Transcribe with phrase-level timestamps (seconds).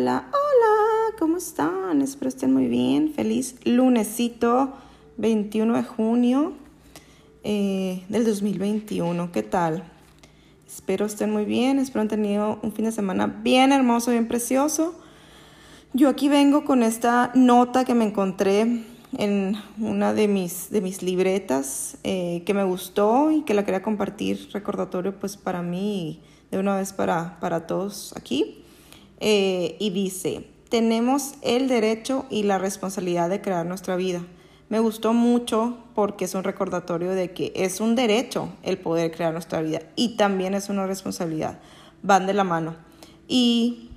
[0.00, 2.00] Hola, hola, ¿cómo están?
[2.00, 3.12] Espero estén muy bien.
[3.12, 4.72] Feliz lunesito
[5.18, 6.54] 21 de junio
[7.44, 9.30] eh, del 2021.
[9.30, 9.84] ¿Qué tal?
[10.66, 14.98] Espero estén muy bien, espero han tenido un fin de semana bien hermoso, bien precioso.
[15.92, 18.82] Yo aquí vengo con esta nota que me encontré
[19.18, 23.82] en una de mis, de mis libretas eh, que me gustó y que la quería
[23.82, 28.59] compartir, recordatorio pues para mí y de una vez para, para todos aquí.
[29.20, 34.22] Eh, y dice, tenemos el derecho y la responsabilidad de crear nuestra vida.
[34.70, 39.32] Me gustó mucho porque es un recordatorio de que es un derecho el poder crear
[39.32, 41.58] nuestra vida y también es una responsabilidad.
[42.02, 42.76] Van de la mano.
[43.26, 43.90] Y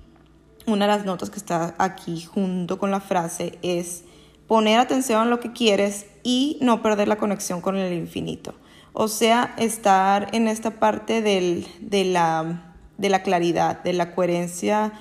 [0.65, 4.03] una de las notas que está aquí junto con la frase es
[4.47, 8.55] poner atención a lo que quieres y no perder la conexión con el infinito.
[8.93, 14.93] O sea, estar en esta parte del, de, la, de la claridad, de la coherencia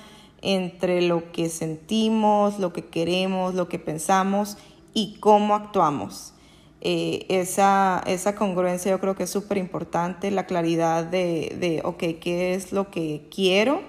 [0.43, 4.57] entre lo que sentimos, lo que queremos, lo que pensamos
[4.93, 6.33] y cómo actuamos.
[6.81, 12.19] Eh, esa, esa, congruencia yo creo que es súper importante, la claridad de, de, ok,
[12.19, 13.81] ¿qué es lo que quiero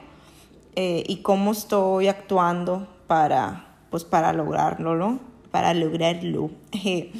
[0.77, 5.19] eh, y cómo estoy actuando para, pues, para lograrlo, ¿no?
[5.51, 6.51] Para lograrlo.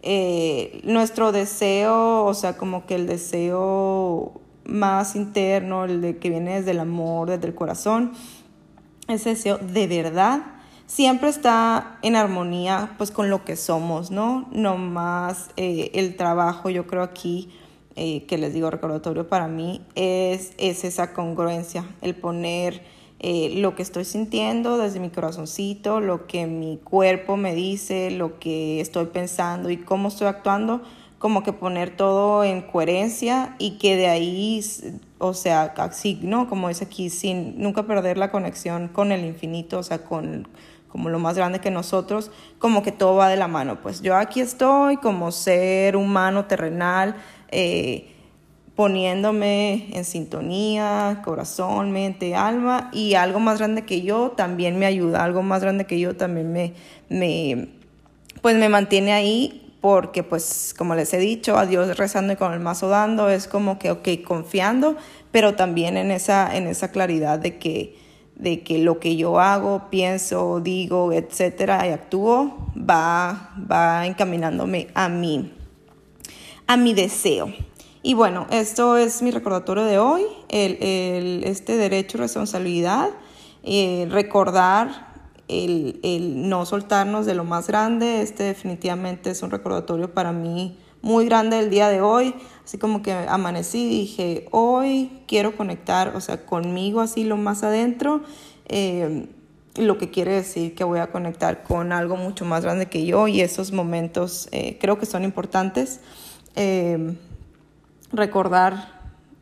[0.00, 6.54] Eh, nuestro deseo, o sea, como que el deseo más interno, el de que viene
[6.54, 8.12] desde el amor, desde el corazón,
[9.08, 10.42] ese deseo de verdad
[10.86, 14.48] siempre está en armonía pues con lo que somos, ¿no?
[14.52, 17.50] No más eh, el trabajo, yo creo aquí,
[17.96, 22.82] eh, que les digo recordatorio para mí, es, es esa congruencia, el poner
[23.20, 28.38] eh, lo que estoy sintiendo desde mi corazoncito, lo que mi cuerpo me dice, lo
[28.38, 30.82] que estoy pensando y cómo estoy actuando,
[31.18, 34.62] como que poner todo en coherencia y que de ahí
[35.18, 36.48] o sea, así, ¿no?
[36.48, 40.48] Como es aquí, sin nunca perder la conexión con el infinito, o sea, con
[40.88, 43.80] como lo más grande que nosotros, como que todo va de la mano.
[43.82, 47.16] Pues yo aquí estoy como ser humano terrenal,
[47.50, 48.10] eh,
[48.74, 55.24] poniéndome en sintonía, corazón, mente, alma, y algo más grande que yo también me ayuda,
[55.24, 56.72] algo más grande que yo también me,
[57.10, 57.68] me
[58.40, 62.52] pues me mantiene ahí porque pues como les he dicho, a Dios rezando y con
[62.52, 64.96] el mazo dando, es como que, ok, confiando,
[65.30, 67.96] pero también en esa, en esa claridad de que,
[68.34, 75.08] de que lo que yo hago, pienso, digo, etcétera, y actúo, va, va encaminándome a
[75.08, 75.52] mí,
[76.66, 77.52] a mi deseo.
[78.02, 83.10] Y bueno, esto es mi recordatorio de hoy, el, el, este derecho y responsabilidad,
[83.64, 85.07] eh, recordar
[85.48, 88.22] el, no soltarnos de lo más grande.
[88.22, 92.34] Este definitivamente es un recordatorio para mí muy grande del día de hoy.
[92.64, 97.62] Así como que amanecí y dije, hoy quiero conectar, o sea, conmigo así lo más
[97.62, 98.22] adentro.
[98.66, 99.28] Eh,
[99.76, 103.28] lo que quiere decir que voy a conectar con algo mucho más grande que yo
[103.28, 106.00] y esos momentos eh, creo que son importantes.
[106.56, 107.14] Eh,
[108.12, 108.97] recordar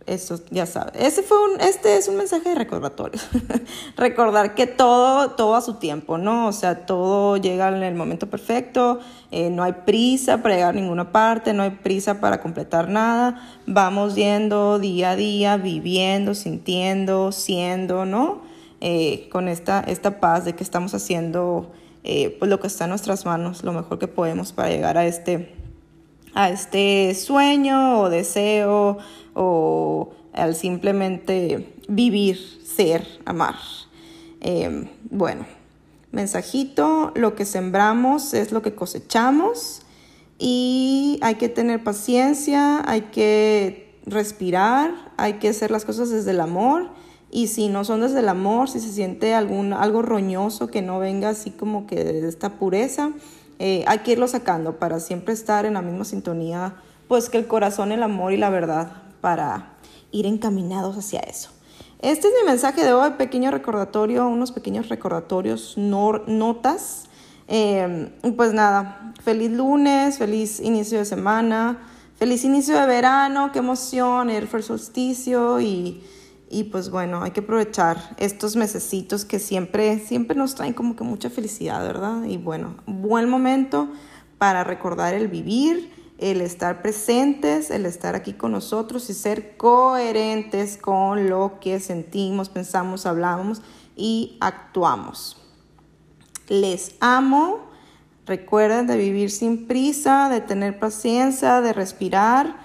[0.06, 0.94] eso ya sabes.
[0.96, 3.20] Ese fue un, este es un mensaje de recordatorio.
[3.96, 6.48] Recordar que todo, todo a su tiempo, ¿no?
[6.48, 9.00] O sea, todo llega en el momento perfecto,
[9.30, 13.42] eh, no hay prisa para llegar a ninguna parte, no hay prisa para completar nada.
[13.66, 18.42] Vamos yendo día a día, viviendo, sintiendo, siendo, ¿no?
[18.80, 21.72] Eh, con esta, esta paz de que estamos haciendo
[22.08, 25.06] eh, pues lo que está en nuestras manos, lo mejor que podemos para llegar a
[25.06, 25.56] este,
[26.36, 28.98] a este sueño o deseo
[29.34, 33.56] o al simplemente vivir, ser, amar.
[34.40, 35.46] Em, bueno,
[36.12, 39.80] mensajito, lo que sembramos es lo que cosechamos
[40.38, 46.40] y hay que tener paciencia, hay que respirar, hay que hacer las cosas desde el
[46.40, 46.90] amor
[47.30, 50.98] y si no son desde el amor, si se siente algún, algo roñoso que no
[50.98, 53.12] venga así como que de esta pureza,
[53.58, 56.74] eh, hay que irlo sacando para siempre estar en la misma sintonía,
[57.08, 59.76] pues que el corazón, el amor y la verdad para
[60.10, 61.50] ir encaminados hacia eso.
[62.00, 67.04] Este es mi mensaje de hoy, pequeño recordatorio, unos pequeños recordatorios, notas.
[67.48, 71.78] Eh, pues nada, feliz lunes, feliz inicio de semana,
[72.16, 76.02] feliz inicio de verano, qué emoción, el solsticio y,
[76.48, 81.04] y pues bueno, hay que aprovechar estos mesecitos que siempre, siempre nos traen como que
[81.04, 82.24] mucha felicidad, ¿verdad?
[82.24, 83.88] Y bueno, buen momento
[84.38, 90.76] para recordar el vivir el estar presentes, el estar aquí con nosotros y ser coherentes
[90.78, 93.60] con lo que sentimos, pensamos, hablamos
[93.96, 95.42] y actuamos.
[96.48, 97.66] Les amo.
[98.24, 102.56] Recuerden de vivir sin prisa, de tener paciencia, de respirar.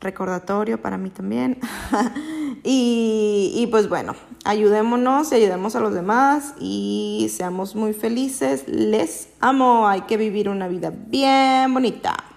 [0.00, 1.58] Recordatorio para mí también.
[2.62, 4.14] Y, y pues bueno,
[4.44, 8.64] ayudémonos y ayudemos a los demás y seamos muy felices.
[8.68, 9.88] Les amo.
[9.88, 12.29] Hay que vivir una vida bien bonita.